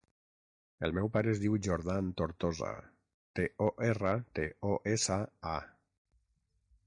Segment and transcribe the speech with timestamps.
[0.87, 2.71] El meu pare es diu Jordan Tortosa:
[3.39, 5.21] te, o, erra, te, o, essa,
[5.53, 5.55] a.